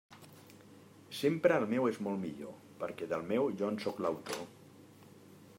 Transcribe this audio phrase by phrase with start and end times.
[1.17, 4.45] Sempre el meu és molt millor, perquè del meu jo en sóc l'autor.